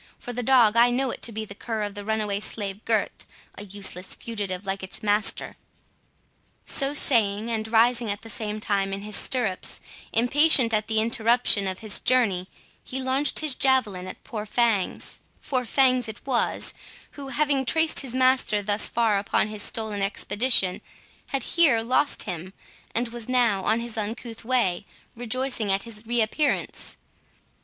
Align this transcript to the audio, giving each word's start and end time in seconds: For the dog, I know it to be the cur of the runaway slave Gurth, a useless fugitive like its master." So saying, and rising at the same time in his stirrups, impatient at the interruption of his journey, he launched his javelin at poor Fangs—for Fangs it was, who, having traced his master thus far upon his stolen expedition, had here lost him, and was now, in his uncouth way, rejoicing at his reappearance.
For 0.17 0.33
the 0.33 0.41
dog, 0.41 0.75
I 0.75 0.89
know 0.89 1.11
it 1.11 1.21
to 1.21 1.31
be 1.31 1.45
the 1.45 1.53
cur 1.53 1.83
of 1.83 1.93
the 1.93 2.03
runaway 2.03 2.39
slave 2.39 2.83
Gurth, 2.85 3.23
a 3.53 3.63
useless 3.65 4.15
fugitive 4.15 4.65
like 4.65 4.81
its 4.81 5.03
master." 5.03 5.57
So 6.65 6.95
saying, 6.95 7.51
and 7.51 7.67
rising 7.67 8.09
at 8.09 8.21
the 8.21 8.27
same 8.31 8.59
time 8.59 8.93
in 8.93 9.03
his 9.03 9.15
stirrups, 9.15 9.79
impatient 10.11 10.73
at 10.73 10.87
the 10.87 10.99
interruption 10.99 11.67
of 11.67 11.79
his 11.81 11.99
journey, 11.99 12.47
he 12.83 12.99
launched 12.99 13.41
his 13.41 13.53
javelin 13.53 14.07
at 14.07 14.23
poor 14.23 14.47
Fangs—for 14.47 15.65
Fangs 15.65 16.07
it 16.07 16.25
was, 16.25 16.73
who, 17.11 17.27
having 17.27 17.63
traced 17.63 17.99
his 17.99 18.15
master 18.15 18.63
thus 18.63 18.87
far 18.87 19.19
upon 19.19 19.49
his 19.49 19.61
stolen 19.61 20.01
expedition, 20.01 20.81
had 21.27 21.43
here 21.43 21.83
lost 21.83 22.23
him, 22.23 22.53
and 22.95 23.09
was 23.09 23.29
now, 23.29 23.67
in 23.69 23.79
his 23.79 23.95
uncouth 23.97 24.43
way, 24.43 24.83
rejoicing 25.15 25.71
at 25.71 25.83
his 25.83 26.07
reappearance. 26.07 26.97